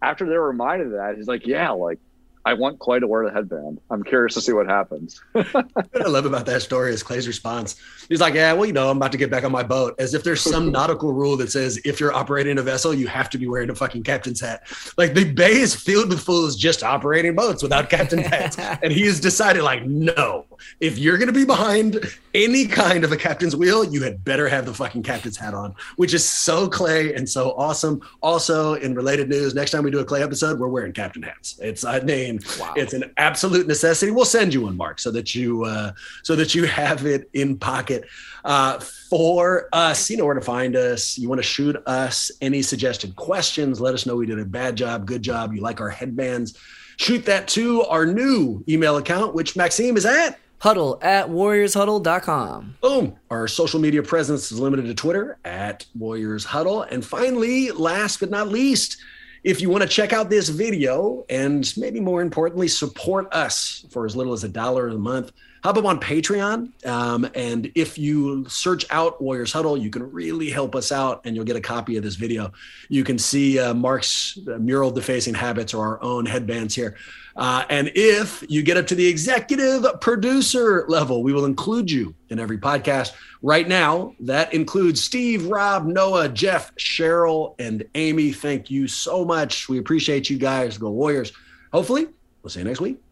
[0.00, 2.00] after they're reminded of that, he's like, yeah, like
[2.44, 3.80] I want Klay to wear the headband.
[3.90, 5.22] I'm curious to see what happens.
[5.32, 7.76] what I love about that story is Klay's response.
[8.08, 9.94] He's like, Yeah, well, you know, I'm about to get back on my boat.
[9.98, 13.30] As if there's some nautical rule that says if you're operating a vessel, you have
[13.30, 14.62] to be wearing a fucking captain's hat.
[14.98, 18.56] Like the bay is filled with fools just operating boats without captain's hats.
[18.82, 20.46] and he has decided, like, no,
[20.80, 22.00] if you're going to be behind
[22.34, 25.74] any kind of a captain's wheel, you had better have the fucking captain's hat on,
[25.96, 28.00] which is so Klay and so awesome.
[28.22, 31.58] Also, in related news, next time we do a Klay episode, we're wearing captain hats.
[31.60, 32.74] It's I mean, wow.
[32.76, 34.12] it's an absolute necessity.
[34.12, 37.58] We'll send you one, Mark, so that you uh, so that you have it in
[37.58, 38.04] pocket.
[38.44, 41.16] Uh, for us, you know where to find us.
[41.18, 43.80] You want to shoot us any suggested questions?
[43.80, 45.54] Let us know we did a bad job, good job.
[45.54, 46.58] You like our headbands?
[46.96, 52.76] Shoot that to our new email account, which Maxime is at huddle at warriorshuddle.com.
[52.80, 53.16] Boom.
[53.30, 56.82] Our social media presence is limited to Twitter at Warriors Huddle.
[56.82, 58.98] And finally, last but not least,
[59.44, 64.06] if you want to check out this video and maybe more importantly, support us for
[64.06, 65.32] as little as a dollar a month,
[65.62, 66.86] hop up on Patreon.
[66.86, 71.36] Um, and if you search out Warriors Huddle, you can really help us out and
[71.36, 72.52] you'll get a copy of this video.
[72.88, 76.96] You can see uh, Mark's uh, mural defacing habits or our own headbands here.
[77.36, 82.14] Uh, and if you get up to the executive producer level, we will include you
[82.28, 83.12] in every podcast.
[83.40, 88.32] Right now, that includes Steve, Rob, Noah, Jeff, Cheryl, and Amy.
[88.32, 89.68] Thank you so much.
[89.68, 90.76] We appreciate you guys.
[90.76, 91.32] Go Warriors.
[91.72, 92.08] Hopefully,
[92.42, 93.11] we'll see you next week.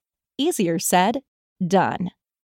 [0.41, 1.21] Easier said,
[1.65, 2.09] done.